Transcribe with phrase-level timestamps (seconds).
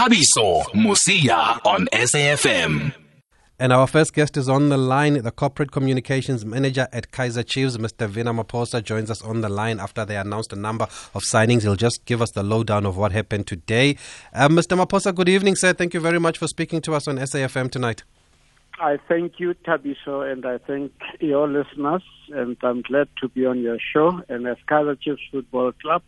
[0.00, 2.94] Thabiso Mosia on SAFM.
[3.58, 7.76] And our first guest is on the line, the corporate communications manager at Kaizer Chiefs,
[7.76, 8.08] Mr.
[8.08, 11.64] Vina Maphosa, joins us on the line after they announced a number of signings.
[11.64, 13.98] He'll just give us the lowdown of what happened today.
[14.32, 14.74] Uh, Mr.
[14.74, 15.74] Maphosa, good evening, sir.
[15.74, 18.02] Thank you very much for speaking to us on SAFM tonight.
[18.80, 23.60] I thank you, Thabiso, and I thank your listeners, and I'm glad to be on
[23.60, 24.22] your show.
[24.30, 26.00] And as Kaizer Chiefs Football Club,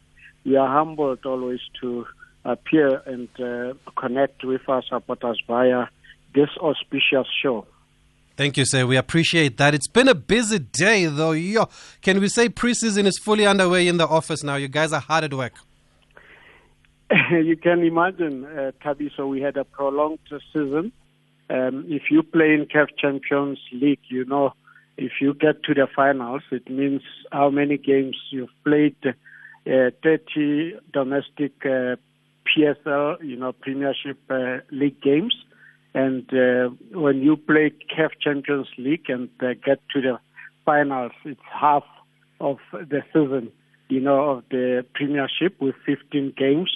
[0.46, 2.06] we are humbled always to
[2.44, 5.86] appear and uh, connect with our supporters via
[6.34, 7.66] this auspicious show.
[8.36, 8.86] Thank you, sir.
[8.86, 9.74] We appreciate that.
[9.74, 11.32] It's been a busy day, though.
[11.32, 11.68] Yo,
[12.00, 14.56] can we say preseason is fully underway in the office now?
[14.56, 15.52] You guys are hard at work.
[17.30, 20.18] you can imagine, uh, Thabiso, we had a prolonged
[20.52, 20.92] season.
[21.50, 24.54] Um, if you play in CAF Champions League, you know,
[24.96, 28.96] if you get to the finals, it means how many games you've played.
[29.04, 31.96] Uh, 30 domestic uh,
[32.56, 35.34] PSL, you know, Premiership uh, League games
[35.94, 40.18] and uh, when you play CAF Champions League and uh, get to the
[40.64, 41.84] finals, it's half
[42.40, 43.52] of the season,
[43.88, 46.70] you know, of the Premiership with 15 games.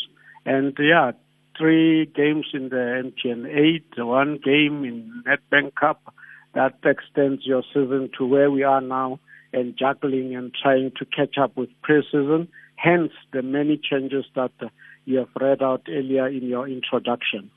[0.44, 1.12] And yeah,
[1.58, 3.46] three games in the MTN
[3.96, 6.14] 8, one game in Nedbank Cup.
[6.54, 9.18] That extends your season to where we are now
[9.52, 12.48] and juggling and trying to catch up with pre-season.
[12.76, 14.52] Hence the many changes that
[15.06, 17.50] you have read out earlier in your introduction.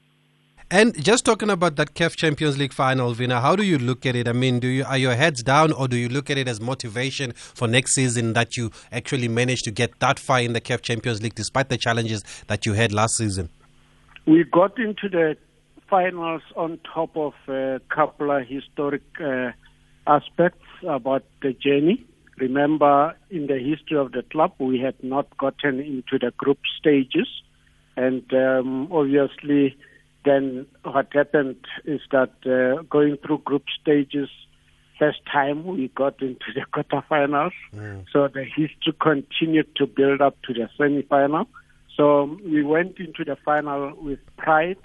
[0.71, 4.15] And just talking about that CAF Champions League final, Vina, how do you look at
[4.15, 4.27] it?
[4.27, 6.61] I mean, do you are your heads down, or do you look at it as
[6.61, 10.81] motivation for next season that you actually managed to get that far in the CAF
[10.83, 13.49] Champions League despite the challenges that you had last season?
[14.27, 15.37] We got into the
[15.89, 19.51] finals on top of a couple of historic uh,
[20.05, 22.05] aspects about the journey.
[22.39, 27.27] Remember, in the history of the club, we had not gotten into the group stages,
[27.95, 29.77] and um, obviously
[30.25, 34.29] then what happened is that uh, going through group stages,
[34.97, 37.53] first time we got into the quarterfinals.
[37.73, 38.05] Mm.
[38.11, 41.47] So the history continued to build up to the semi-final.
[41.95, 44.77] So we went into the final with pride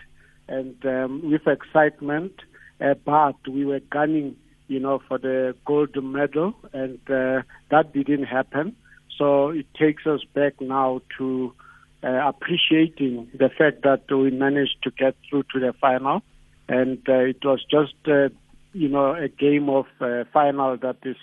[0.48, 2.32] and um, with excitement,
[2.81, 4.37] uh, but we were gunning,
[4.69, 8.76] you know, for the gold medal, and uh, that didn't happen.
[9.19, 11.52] So it takes us back now to
[12.02, 16.22] uh, appreciating the fact that we managed to get through to the final.
[16.69, 18.30] And uh, it was just, uh,
[18.72, 21.16] you know, a game of uh, final that is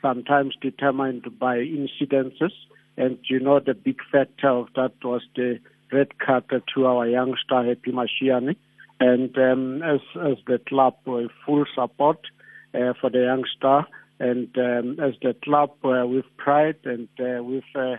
[0.00, 2.52] sometimes determined by incidences.
[2.96, 5.58] And, you know, the big factor of that was the
[5.92, 8.56] red card to our youngster, Happy Mashiane.
[9.00, 12.43] And um, as, as the club, were full support uh,
[13.00, 13.86] for the youngster.
[14.20, 17.96] And um, as the club, uh, with pride and uh, with uh,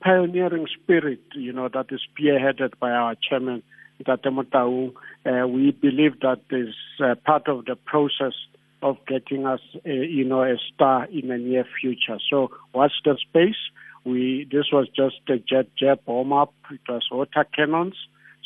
[0.00, 3.62] pioneering spirit, you know, that is spearheaded by our chairman,
[4.04, 8.34] Tate Uh, we believe that is uh, part of the process
[8.82, 12.18] of getting us, uh, you know, a star in the near future.
[12.30, 13.56] So watch the space.
[14.04, 16.54] We this was just a jet jet warm up.
[16.70, 17.96] It was water cannons.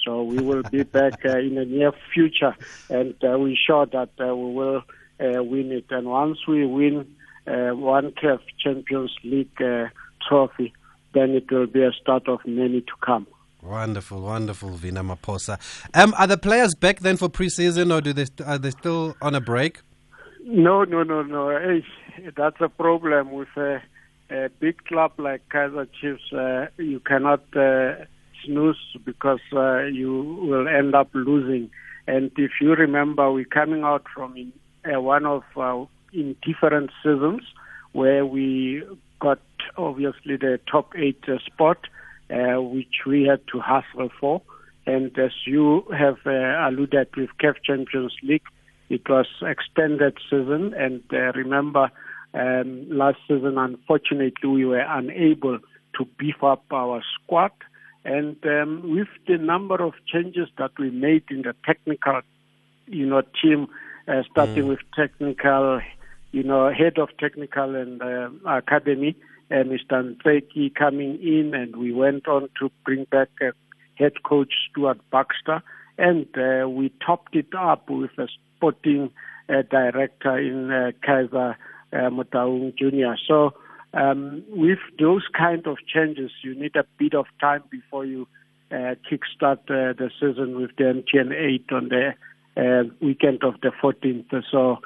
[0.05, 2.57] So we will be back uh, in the near future,
[2.89, 4.83] and uh, we're sure that uh, we will
[5.21, 5.87] uh, win it.
[5.91, 7.07] And once we win
[7.47, 9.87] uh, one CAF Champions League uh,
[10.29, 10.73] trophy,
[11.15, 13.27] then it will be a start of many to come.
[13.63, 15.59] Wonderful, wonderful, Vina Maphosa.
[15.95, 19.17] Um, are the players back then for preseason, or do they st- are they still
[19.21, 19.81] on a break?
[20.45, 21.51] No, no, no, no.
[21.51, 21.85] Hey,
[22.35, 23.83] that's a problem with a,
[24.31, 26.33] a big club like Kaizer Chiefs.
[26.33, 27.97] Uh, you cannot uh,
[28.45, 31.71] snooze because uh, you will end up losing.
[32.07, 34.53] And if you remember, we're coming out from in,
[34.85, 37.43] uh, one of uh, in different seasons
[37.93, 38.83] where we
[39.21, 39.41] got
[39.77, 41.79] obviously the top eight uh, spot,
[42.31, 44.43] uh, which we had to hustle for.
[44.87, 48.47] And as you have uh, alluded with CAF Champions League,
[48.89, 50.75] it was extended season.
[50.75, 51.91] And uh, remember,
[52.35, 55.59] um, last season, unfortunately, we were unable
[55.97, 57.53] to beef up our squad.
[58.05, 62.23] And um, with the number of changes that we made in the technical,
[62.87, 63.69] you know, team,
[64.09, 64.69] uh, starting mm.
[64.69, 65.81] with technical
[66.33, 69.17] you know, head of technical and uh, academy,
[69.51, 70.15] uh, Mr.
[70.17, 73.51] Ntseki coming in, and we went on to bring back uh,
[73.97, 75.63] head coach Stuart Baxter,
[75.99, 79.11] and uh, we topped it up with a sporting
[79.49, 81.57] uh, director in uh, Kaizer
[81.93, 83.19] uh, Motaung Jr.
[83.27, 83.55] So
[83.93, 88.29] um, with those kind of changes, you need a bit of time before you
[88.71, 92.15] uh, kickstart uh, the season with the MTN 8 on the
[92.61, 94.43] uh, weekend of the 14th.
[94.51, 94.79] So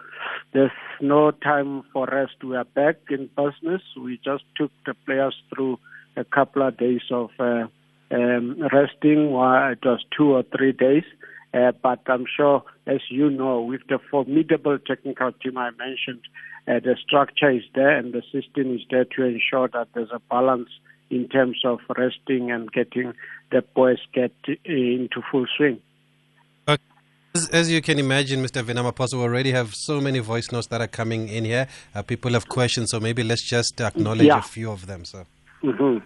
[0.52, 2.42] there's no time for rest.
[2.42, 3.82] We are back in business.
[4.00, 5.78] We just took the players through
[6.16, 7.66] a couple of days of uh,
[8.12, 9.32] um, resting.
[9.32, 11.04] While it was two or three days.
[11.52, 16.22] Uh, but I'm sure, as you know, with the formidable technical team I mentioned,
[16.66, 20.20] uh, the structure is there and the system is there to ensure that there's a
[20.30, 20.70] balance
[21.10, 23.12] in terms of resting and getting
[23.52, 24.32] the boys get
[24.64, 25.80] into full swing.
[27.36, 28.62] As, as, you can imagine, Mr.
[28.62, 31.66] Vina Maphosa, we already have so many voice notes that are coming in here.
[31.92, 34.38] Uh, people have questions, so maybe let's just acknowledge yeah.
[34.38, 35.26] a few of them, sir.
[35.64, 35.98] Mm-hmm.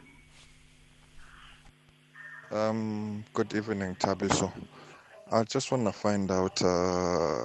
[2.56, 4.50] Um, good evening, Thabiso.
[5.30, 7.44] I just want to find out uh,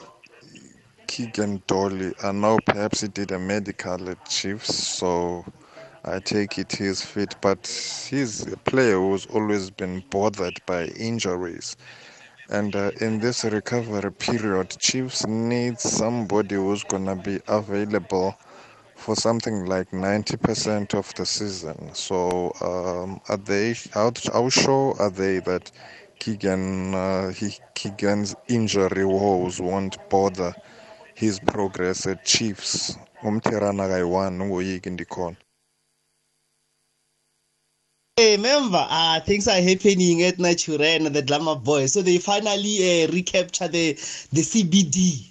[1.07, 2.13] Keegan Dolly.
[2.23, 5.43] I know perhaps he did a medical at Chiefs, so
[6.05, 7.67] I take it he's fit, but
[8.09, 11.75] he's a player who's always been bothered by injuries.
[12.53, 18.37] And uh, in this recovery period, Chiefs need somebody who's going to be available
[18.95, 21.89] for something like 90% of the season.
[21.95, 25.71] So, um, are they, how, how sure are they that
[26.19, 30.53] Keegan, uh, he, Keegan's injury woes won't bother
[31.15, 32.95] his progress at Chiefs?
[33.23, 34.89] umtherana kayi-one ungoyiki
[38.19, 41.93] remember, uh, things are happening at Naturena, the Glamour Boys.
[41.93, 43.93] So they finally uh, recapture the
[44.31, 45.25] the CBD.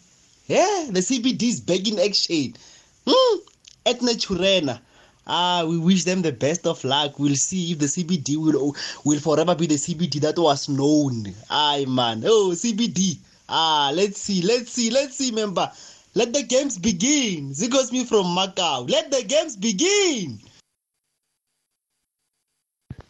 [0.48, 2.54] Yeah, the CBD is in action.
[3.06, 3.38] Hmm.
[3.86, 4.80] At Naturena.
[5.26, 7.18] Ah, we wish them the best of luck.
[7.20, 8.74] We'll see if the CBD will
[9.04, 11.32] will forever be the CBD that was known.
[11.50, 12.24] Aye, man.
[12.26, 13.18] Oh, CBD.
[13.48, 15.30] Ah, let's see, let's see, let's see.
[15.30, 15.70] member.
[16.14, 17.50] let the games begin.
[17.52, 18.90] Zigos me from Macau.
[18.90, 20.40] Let the games begin.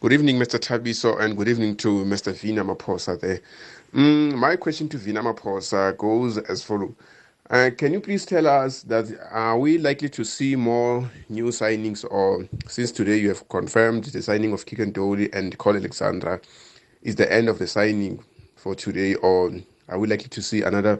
[0.03, 0.59] Good evening, Mr.
[0.59, 2.33] Thabiso, and good evening to Mr.
[2.33, 3.39] Vina Maphosa there.
[3.93, 6.91] Mm, my question to Vina Maphosa goes as follows.
[7.49, 12.03] Uh, can you please tell us that are we likely to see more new signings
[12.11, 16.41] or since today you have confirmed the signing of Keegan Dolly and Cole Alexander
[17.03, 18.21] is the end of the signing
[18.57, 19.53] for today or
[19.87, 20.99] are we likely to see another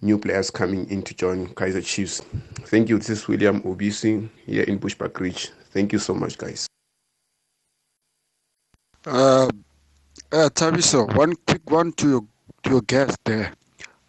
[0.00, 2.22] new players coming in to join Kaizer Chiefs?
[2.64, 2.98] Thank you.
[2.98, 5.52] This is William Obisi here in Bushbuck Ridge.
[5.70, 6.66] Thank you so much, guys.
[9.04, 9.48] Uh,
[10.30, 12.24] uh, Thabiso, one quick one to your,
[12.62, 13.52] to your guest there.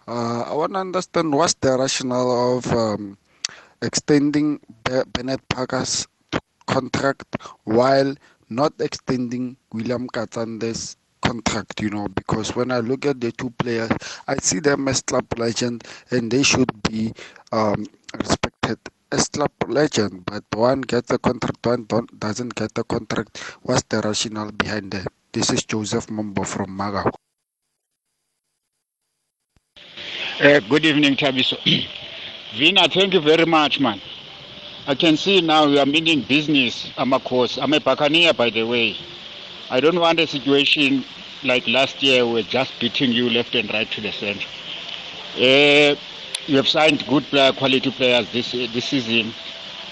[0.08, 3.18] Uh, I want to understand what's the rationale of um,
[3.82, 6.08] extending Bernard Parker's
[6.68, 8.14] contract while
[8.50, 13.92] not extending Willard Katsande's contract, you know, because when I look at the two players,
[14.28, 17.14] I see them as club legend and they should be
[17.52, 17.86] um,
[18.20, 18.78] respected
[19.14, 21.86] as club legend, but one gets a contract, one
[22.18, 23.38] doesn't get a contract.
[23.62, 25.08] What's the rationale behind that?
[25.32, 27.12] This is Joseph Mumbo from Maga.
[30.42, 31.58] Uh, good evening, Thabiso.
[32.58, 34.02] Vina, thank you very much, man.
[34.88, 36.92] I can see now you are meaning business.
[36.98, 37.58] I'm a course.
[37.58, 38.98] I'm a Buccaneer, by the way.
[39.70, 41.06] I don't want a situation
[41.44, 44.48] like last year we're just beating you left and right to the center.
[45.38, 45.96] Uh,
[46.48, 49.34] you have signed good player, quality players this this season.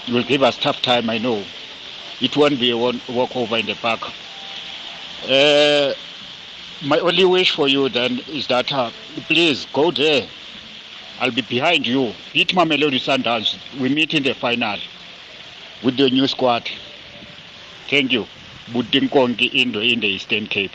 [0.06, 1.44] You will give us tough time, I know.
[2.20, 4.02] It won't be a walkover in the park.
[5.30, 5.94] Uh,
[6.84, 8.92] my only wish for you then is that uh,
[9.28, 10.28] please go there.
[11.20, 12.14] I'll be behind you.
[12.34, 13.58] Beat Mamelodi Sundowns.
[13.80, 14.80] We meet in the final
[15.84, 16.68] with the new squad.
[17.90, 18.26] Thank you.
[18.74, 20.72] In the, in the Eastern Cape.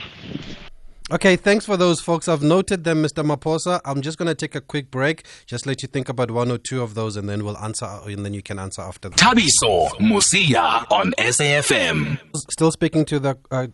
[1.13, 2.27] Okay, thanks for those folks.
[2.27, 3.25] I've noted them, Mr.
[3.25, 3.81] Maphosa.
[3.85, 6.59] I'm just going to take a quick break, just let you think about one or
[6.59, 9.11] two of those, and then we'll answer, and then you can answer after.
[9.11, 9.19] That.
[9.19, 12.19] Thabiso Mosia on SAFM.
[12.51, 13.69] Still speaking to the uh,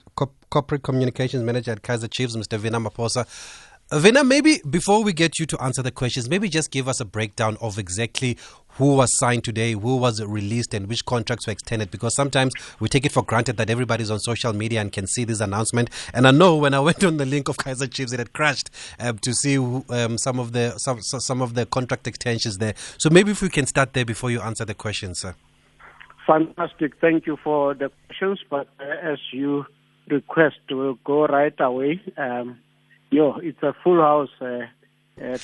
[0.51, 2.59] corporate communications manager at Kaizer Chiefs, Mr.
[2.59, 3.27] Vina Maphosa.
[3.95, 7.05] Vina, maybe before we get you to answer the questions, maybe just give us a
[7.07, 8.37] breakdown of exactly
[8.77, 11.91] who was signed today, who was released, and which contracts were extended.
[11.91, 15.25] Because sometimes we take it for granted that everybody's on social media and can see
[15.25, 15.91] this announcement.
[16.15, 18.71] And I know when I went on the link of Kaizer Chiefs, it had crashed
[18.99, 22.75] um, to see um, some of the some some of the contract extensions there.
[22.99, 25.35] So maybe if we can start there before you answer the questions, sir.
[26.27, 26.93] Fantastic.
[27.01, 28.41] Thank you for the questions.
[28.49, 29.67] But uh, as you
[30.09, 32.01] request, we'll go right away.
[32.17, 32.59] Um,
[33.13, 34.61] Yo, it's a full house, uh,
[35.21, 35.39] uh,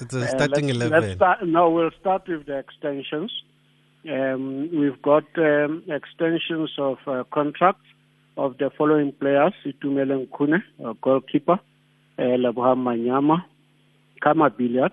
[0.00, 0.90] It's a starting uh, let's, 11.
[0.90, 3.32] Let's start, no, we'll start with the extensions.
[4.08, 7.86] Um, we've got um, extensions of uh, contracts
[8.36, 11.58] of the following players: Itumeleng Khune, a goalkeeper,
[12.18, 13.44] uh, Lebohang Manyama,
[14.22, 14.92] Khama Billiat,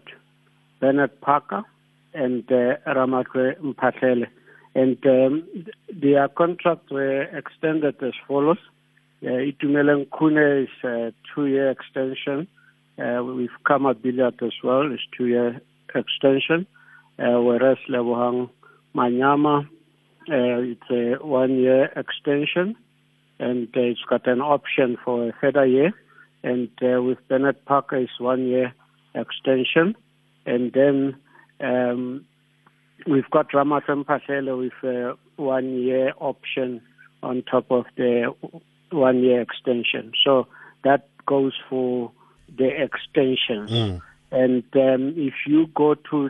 [0.80, 1.64] Bernard Parker,
[2.14, 4.28] and uh, Ramahlwe Mphahlele.
[4.74, 5.48] And um,
[5.94, 8.58] their contracts were extended as follows.
[9.24, 12.48] Uh, Itumeleng Khune is a two-year extension.
[12.98, 15.62] Uh, we've with Khama Billiat as well, it's two-year
[15.94, 16.66] extension.
[17.18, 18.50] Uh, whereas Lebohang
[18.96, 19.68] Manyama, uh,
[20.28, 22.75] it's a one-year extension.
[23.40, 25.92] and uh, it's got an option for a further year.
[26.44, 28.74] And uh, with Bernard Parker, it's one year
[29.14, 29.96] extension.
[30.46, 31.16] And then
[31.60, 32.25] um,
[33.08, 36.82] we've got Ramahlwe Mphahlele with a one year option
[37.24, 38.34] on top of the
[38.92, 40.12] one year extension.
[40.24, 40.48] So
[40.84, 42.12] that goes for
[42.58, 43.72] the extensions.
[43.72, 44.02] Mm.
[44.32, 46.30] And um, if you go to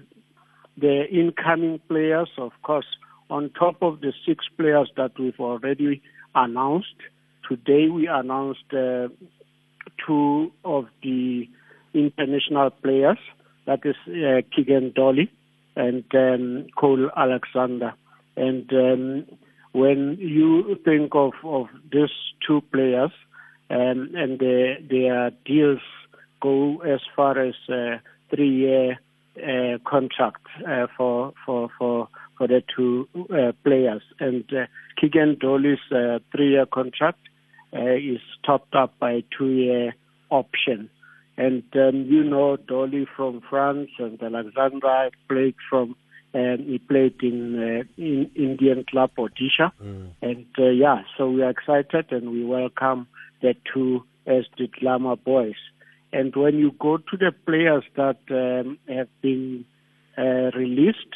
[0.77, 2.85] the incoming players, of course,
[3.29, 6.01] on top of the six players that we've already
[6.35, 6.95] announced,
[7.47, 9.07] today we announced uh,
[10.05, 11.49] two of the
[11.93, 13.17] international players,
[13.65, 15.31] that is uh, Keegan Dolly
[15.75, 17.93] and um, Cole Alexander.
[18.37, 19.25] And um,
[19.71, 22.09] when you think of, of these
[22.45, 23.11] two players
[23.69, 25.81] um, and the, their deals
[26.45, 26.55] go
[26.95, 27.97] as far as uh,
[28.31, 28.87] three-year
[29.49, 34.65] uh, contract uh, for for for for the two uh, players, and uh,
[34.99, 37.23] Keegan Dolly's uh, three-year contract
[37.73, 39.93] uh, is topped up by a two-year
[40.29, 40.89] option.
[41.37, 45.95] And um, you know Dolly from France and Alexander played from
[46.33, 50.07] um, he played in uh, in Indian club Odisha, Mm.
[50.21, 53.07] and uh, yeah, so we are excited and we welcome
[53.41, 55.61] the two as the Glamour boys.
[56.15, 59.65] And when you go to the players that um, have been
[60.17, 61.13] uh, released,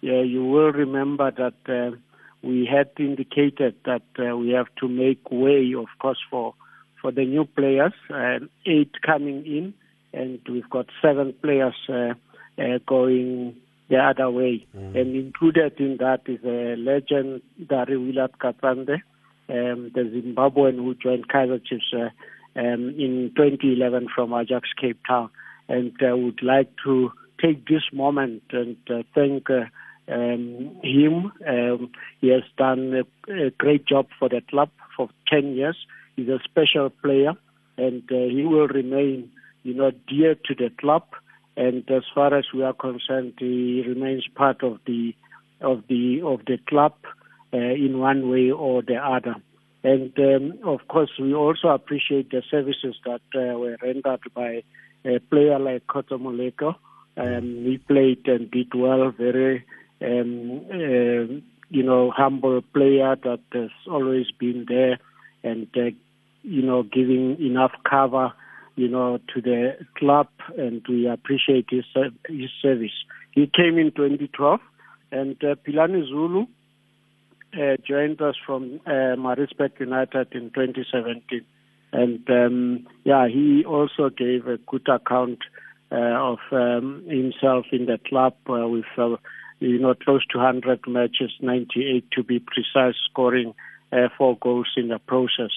[0.00, 1.94] yeah, you will remember that uh,
[2.42, 6.54] we had indicated that uh, we have to make way, of course, for
[7.02, 9.74] for the new players, uh, eight coming in,
[10.18, 12.14] and we've got seven players uh,
[12.58, 13.56] uh, going
[13.90, 14.66] the other way.
[14.94, 19.02] And included in that is a legend, Dari Willard Katsande,
[19.50, 22.08] um, the Zimbabwean who joined Kaizer Chiefs uh,
[22.60, 25.30] um, in 2011 from Ajax Cape Town.
[25.68, 29.64] And I would like to take this moment and uh, thank uh,
[30.12, 31.32] um, him.
[31.46, 31.90] Um,
[32.20, 35.76] he has done a, a great job for the club for 10 years.
[36.16, 37.32] He's a special player,
[37.78, 39.30] and uh, he will remain,
[39.62, 41.04] you know, dear to the club.
[41.56, 45.14] And as far as we are concerned, he remains part of the
[45.60, 46.94] of the of the club
[47.52, 49.36] uh, in one way or the other.
[49.82, 54.62] And um, of course, we also appreciate the services that uh, were rendered by
[55.04, 56.74] a player like Kgotso Moleko.
[57.16, 59.64] Um, he played and did well, very,
[60.02, 64.98] um, uh, you know, humble player that has always been there
[65.42, 65.90] and, uh,
[66.42, 68.32] you know, giving enough cover,
[68.76, 72.92] you know, to the club, and we appreciate his, ser- his service.
[73.32, 74.60] He came in 2012,
[75.12, 76.46] and uh, Philani Zulu
[77.54, 81.44] uh, joined us from uh, Maritzburg United in 2017.
[81.92, 85.40] And um, yeah, he also gave a good account
[85.92, 89.16] uh, of um, himself in the club uh, with, uh,
[89.58, 93.54] you know, close to 100 matches, 98 to be precise, scoring
[93.92, 95.50] uh, four goals in the process.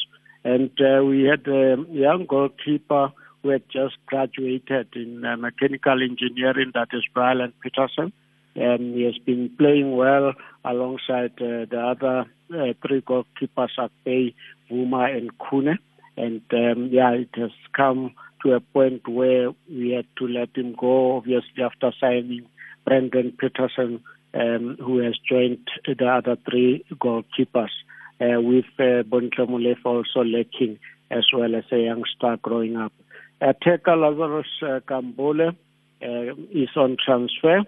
[0.43, 6.71] And uh, we had a young goalkeeper who had just graduated in uh, mechanical engineering,
[6.73, 8.11] that is Brylon Petersen.
[8.55, 10.33] Um, he has been playing well
[10.65, 14.33] alongside uh, the other uh, three goalkeepers, Akpeyi,
[14.69, 15.77] Bvuma, and Khune.
[16.15, 20.75] And um, yeah, it has come to a point where we had to let him
[20.79, 22.47] go, obviously, after signing
[22.85, 24.03] Brandon Petersen,
[24.33, 27.69] um, who has joined the other three goalkeepers,
[28.21, 29.03] uh, with uh,
[29.85, 30.79] also lacking,
[31.09, 32.91] as well as a young star growing up.
[33.41, 35.49] Attacker Lazarus uh, Kambole
[36.01, 37.63] uh, is on transfer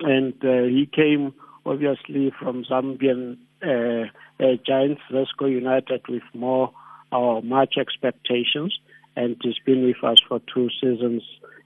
[0.00, 1.34] and uh, he came
[1.68, 4.06] obviously from Zambian uh,
[4.42, 6.72] uh, Giants, ZESCO United, with more
[7.12, 8.78] or much expectations,
[9.16, 11.22] and he's been with us for two seasons,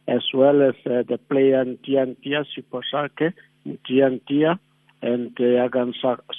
[0.08, 3.32] as well as uh, the player Diantia Siposake,
[3.66, 4.58] Diantia,
[5.02, 5.68] and uh,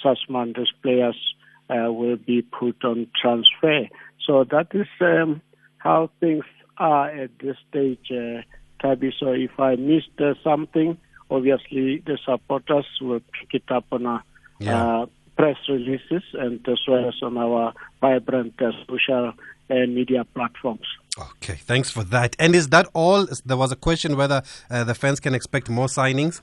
[0.04, 0.56] Sassman.
[0.56, 1.36] These players
[1.70, 3.88] uh, will be put on transfer.
[4.26, 5.42] So that is um,
[5.78, 6.46] how things
[6.78, 8.42] are at this stage, uh,
[8.82, 9.14] Tabi.
[9.20, 10.98] So if I missed uh, something,
[11.30, 14.24] obviously the supporters will pick it up on our
[14.60, 15.02] Yeah.
[15.02, 19.34] uh, press releases and as well as on our vibrant uh, social
[19.70, 20.86] uh, media platforms.
[21.18, 22.36] Okay, thanks for that.
[22.40, 23.28] And is that all?
[23.46, 26.42] There was a question whether uh, the fans can expect more signings.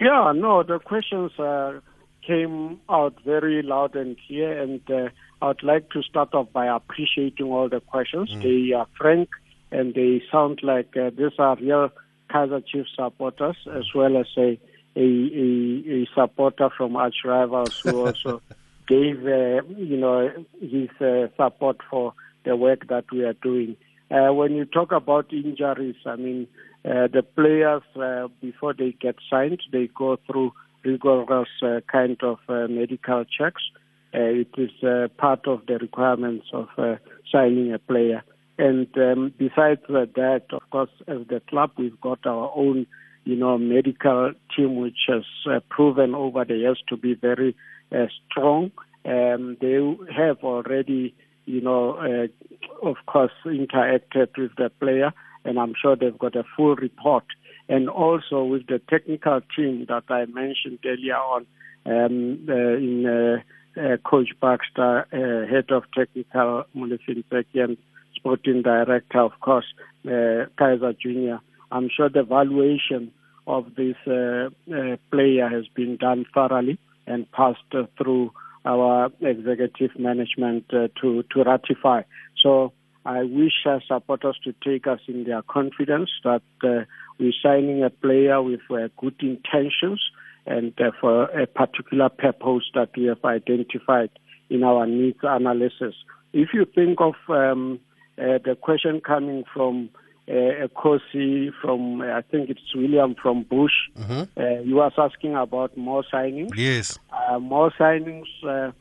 [0.00, 1.80] Yeah, no, the questions uh,
[2.26, 5.08] came out very loud and clear, and uh,
[5.42, 8.30] I would like to start off by appreciating all the questions.
[8.42, 9.28] They are frank
[9.72, 11.90] and they sound like uh, these are real
[12.32, 14.58] Kaizer Chiefs supporters, as well as a
[14.96, 18.42] a, a, a supporter from arch rivals who also
[18.88, 22.12] gave uh, you know his uh, support for
[22.44, 23.76] the work that we are doing.
[24.10, 26.48] Uh, when you talk about injuries, I mean
[26.84, 30.52] uh, the players uh, before they get signed, they go through
[30.84, 33.62] rigorous uh, kind of uh, medical checks.
[34.12, 36.68] it is part of the requirements of
[37.30, 38.22] signing a player.
[38.60, 42.86] And um, besides that, of course, as the club, we've got our own,
[43.24, 47.56] you know, medical team, which has uh, proven over the years to be very
[47.90, 48.70] uh, strong.
[49.06, 49.80] Um, they
[50.14, 51.14] have already,
[51.46, 55.14] you know, uh, of course, interacted with the player,
[55.46, 57.24] and I'm sure they've got a full report.
[57.70, 61.46] And also with the technical team that I mentioned earlier on,
[61.86, 65.06] um, uh, in uh, uh, Coach Baxter,
[65.50, 67.24] head of technical, Mulifin
[67.54, 67.78] and
[68.20, 69.66] sporting director, of course,
[70.04, 71.42] Kaizer Jr.
[71.72, 73.12] I'm sure the valuation
[73.46, 73.96] of this
[75.10, 77.58] player has been done thoroughly and passed
[77.98, 78.32] through
[78.64, 82.02] our executive management uh, to to ratify.
[82.42, 82.72] So
[83.04, 86.84] I wish our supporters to take us in their confidence that uh,
[87.18, 90.02] we're signing a player with uh, good intentions
[90.46, 94.10] and uh, for a particular purpose that we have identified
[94.50, 95.94] in our needs analysis.
[96.32, 97.80] If you think of um,
[98.20, 99.88] uh, the question coming from
[100.28, 103.72] uh, a Kosi from, I think it's William from Bush.
[103.98, 104.40] Mm-hmm.
[104.40, 106.50] Uh, you was asking about more signings.
[106.54, 106.98] Yes.
[107.10, 108.26] Uh, more signings.
[108.46, 108.72] Uh,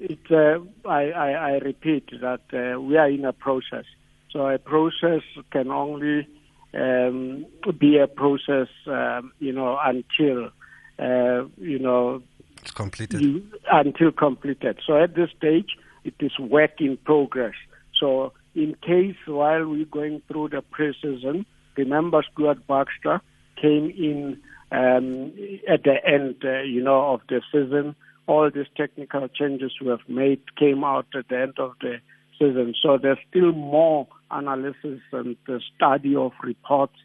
[0.00, 3.84] it, uh, I, I, I, repeat that uh, we are in a process.
[4.30, 6.26] So a process can only
[6.74, 7.46] um,
[7.78, 10.50] be a process, um, you know, until,
[11.58, 12.22] you know,
[12.62, 13.20] it's completed.
[13.20, 14.80] You, until completed.
[14.86, 17.54] So at this stage, it is work in progress.
[17.98, 21.44] So in case while we're going through the preseason,
[21.76, 23.20] remember Stuart Baxter
[23.60, 24.40] came in
[24.72, 25.32] um,
[25.68, 27.94] at the end, uh, you know, of the season.
[28.26, 32.00] All these technical changes we have made came out at the end of the
[32.38, 32.74] season.
[32.82, 36.96] So there's still more analysis and the study of reports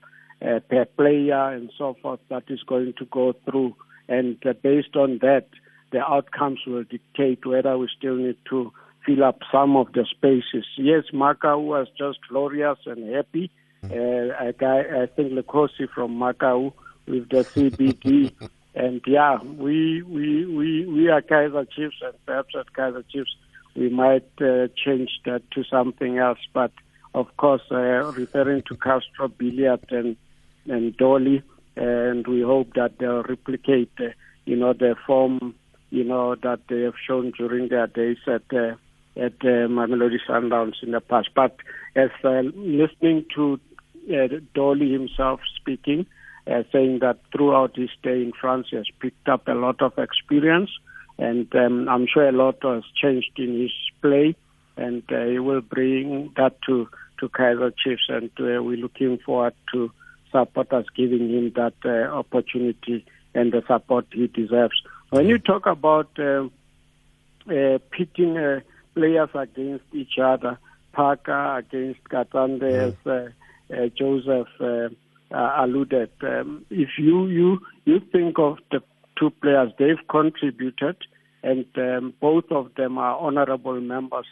[0.41, 3.75] uh, per player and so forth that is going to go through.
[4.07, 5.47] And uh, based on that,
[5.91, 8.71] the outcomes will dictate whether we still need to
[9.05, 10.65] fill up some of the spaces.
[10.77, 13.51] Yes, Makau was just glorious and happy.
[13.83, 16.73] Uh, I, I think Lekosi from Makau
[17.07, 18.33] with the CBD.
[18.75, 23.35] and yeah, we, we, we, we are Kaizer Chiefs, and perhaps at Kaizer Chiefs
[23.75, 26.39] we might uh, change that to something else.
[26.53, 26.71] But
[27.13, 30.15] of course, uh, referring to Castro, Billiat, and,
[30.67, 31.43] and Dolly,
[31.75, 34.09] and we hope that they'll replicate, uh,
[34.45, 35.55] you know, the form,
[35.89, 38.75] you know, that they have shown during their days at uh,
[39.15, 41.29] at uh, Mamelodi Sundowns in the past.
[41.35, 41.57] But
[41.95, 43.59] as uh, listening to
[44.09, 46.05] uh, Dolly himself speaking,
[46.47, 49.97] uh, saying that throughout his stay in France, he has picked up a lot of
[49.97, 50.71] experience,
[51.17, 53.71] and um, I'm sure a lot has changed in his
[54.01, 54.35] play,
[54.77, 59.53] and uh, he will bring that to to Kaizer Chiefs, and uh, we're looking forward
[59.71, 59.91] to
[60.31, 64.81] supporters giving him that uh, opportunity and the support he deserves.
[65.11, 66.47] When you talk about uh,
[67.47, 68.61] uh, pitting uh,
[68.93, 70.59] players against each other.
[70.93, 72.87] Parker against Katsande, mm.
[72.87, 74.89] as uh, uh, Joseph uh,
[75.33, 76.11] uh, alluded.
[76.21, 78.81] Um, if you, you you think of the
[79.17, 80.97] two players, they've contributed,
[81.43, 84.27] and um, both of them are honorable members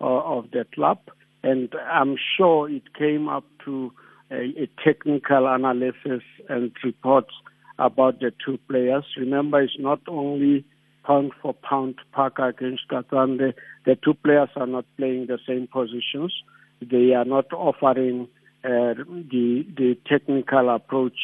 [0.00, 0.98] of the club.
[1.42, 3.92] And I'm sure it came up to
[4.30, 7.32] a, a technical analysis and reports
[7.78, 9.04] about the two players.
[9.16, 10.64] Remember, it's not only
[11.04, 13.54] pound for pound Parker against Katsande.
[13.84, 16.32] The two players are not playing the same positions.
[16.80, 18.28] They are not offering
[18.64, 21.18] uh, the the technical approach,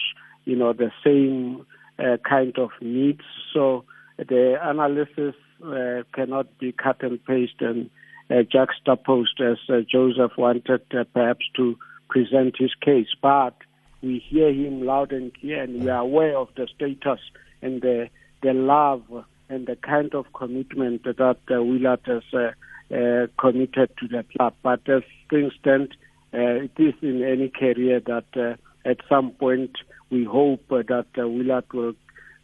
[0.45, 1.67] you know, the same
[1.99, 3.23] uh, kind of needs.
[3.53, 3.85] So
[4.17, 7.91] the analysis uh, cannot be cut and paste and
[8.31, 13.09] uh, juxtaposed as uh, Joseph wanted uh, perhaps to present his case.
[13.21, 13.55] But
[14.03, 17.21] we hear him loud and clear, and we are aware of the status
[17.63, 18.09] and the
[18.43, 19.03] the love
[19.49, 22.51] and the kind of commitment that uh, Willard has uh,
[22.95, 24.55] uh, committed to the club.
[24.63, 25.97] But as things stand,
[26.35, 28.57] uh, it is in any career that uh,
[28.89, 29.73] at some point
[30.11, 31.95] we hope that Willard will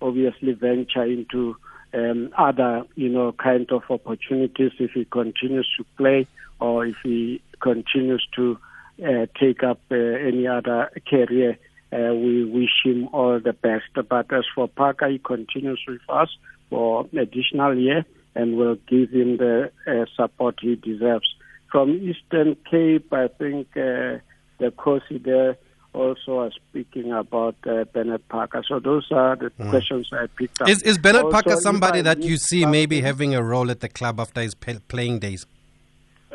[0.01, 1.57] obviously venture into
[1.95, 6.27] um, other, you know, kind of opportunities if he continues to play
[6.61, 8.59] or if he continues to
[9.05, 11.57] uh, take up uh, any other career.
[11.93, 13.85] Uh, we wish him all the best.
[13.95, 16.29] But as for Parker, he continues with us
[16.75, 21.29] for additional year and will give him the uh, support he deserves.
[21.71, 24.19] From Eastern Cape, I think uh,
[24.59, 25.57] the coach there
[25.93, 28.65] also are speaking about uh, Bernard Parker.
[28.69, 29.71] So those are the mm.
[29.71, 30.69] questions I picked up.
[30.69, 33.89] Is, is Bernard also, Parker somebody that you see maybe having a role at the
[33.89, 35.47] club after his playing days?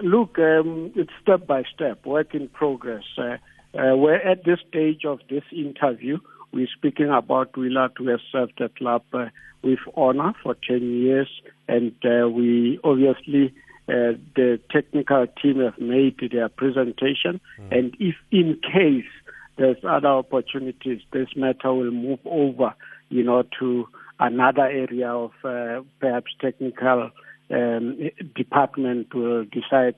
[0.02, 3.04] Look, um, it's step by step, work in progress.
[3.18, 3.36] Uh,
[3.74, 6.18] uh, we're at this stage of this interview.
[6.52, 9.26] We're speaking about Willard, who has served the club uh,
[9.64, 11.30] with honor for 10 years,
[11.68, 13.54] and uh, we obviously.
[13.88, 19.10] Uh, the technical team have made their presentation, and if in case
[19.58, 22.76] there's other opportunities, this matter will move over,
[23.10, 23.88] you know, to
[24.20, 27.10] another area of uh, perhaps technical
[27.52, 27.98] um,
[28.36, 29.96] department will decide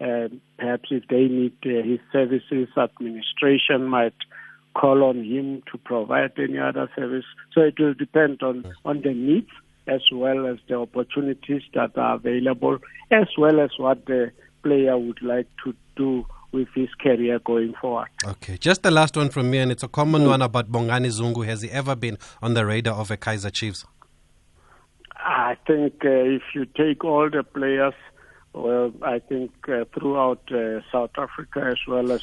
[0.00, 4.14] perhaps if they need uh, his services, administration might
[4.74, 7.24] call on him to provide any other service.
[7.52, 9.50] So it will depend on, on the needs
[9.86, 12.78] as well as the opportunities that are available,
[13.10, 14.30] as well as what the
[14.62, 18.08] player would like to do with his career going forward.
[18.24, 21.44] Okay, just the last one from me, and it's a common one about Bongani Zungu.
[21.46, 23.84] Has he ever been on the radar of a Kaizer Chiefs?
[25.16, 27.94] I think uh, if you take all the players,
[28.52, 32.22] well, I think uh, throughout uh, South Africa as well as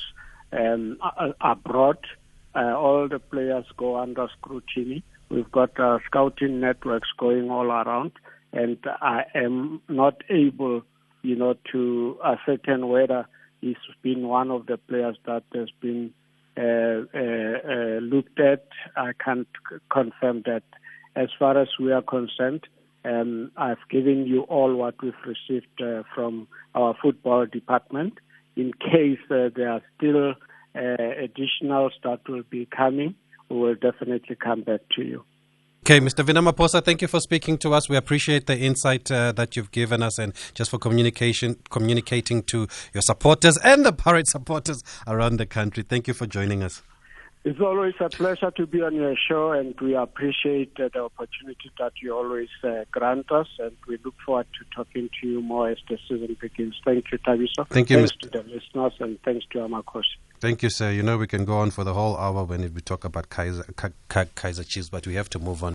[0.51, 0.97] um,
[1.41, 1.99] abroad,
[2.55, 5.03] uh, all the players go under scrutiny.
[5.29, 8.13] We've got uh, scouting networks going all around,
[8.53, 10.83] and I am not able,
[11.21, 13.27] you know, to ascertain whether
[13.61, 16.13] he's been one of the players that has been
[16.57, 18.67] uh, uh, uh, looked at.
[18.95, 19.47] I can't
[19.91, 20.63] confirm that.
[21.15, 22.67] As far as we are concerned,
[23.07, 28.13] um, I've given you all what we've received uh, from our football department.
[28.55, 30.35] In case uh, there are still uh,
[30.75, 33.15] additionals that will be coming,
[33.49, 35.23] we will definitely come back to you.
[35.83, 36.25] Okay, Mr.
[36.25, 37.87] Vina Maphosa, thank you for speaking to us.
[37.87, 42.67] We appreciate the insight uh, that you've given us and just for communication, communicating to
[42.93, 45.83] your supporters and the Pirate supporters around the country.
[45.83, 46.81] Thank you for joining us.
[47.47, 51.71] It's always a pleasure to be on your show, and we appreciate uh, the opportunity
[51.79, 55.69] that you always uh, grant us, and we look forward to talking to you more
[55.69, 56.75] as the season begins.
[56.83, 57.65] Thank you, Thabiso.
[57.69, 58.19] Thank you, Thanks Mr.
[58.19, 60.17] to the listeners, and thanks to Amakhosi.
[60.41, 60.91] Thank you, sir.
[60.91, 63.73] You know, we can go on for the whole hour when we talk about Kaizer,
[63.77, 65.65] Ka- Ka- Kaizer Chiefs, but we have to move on.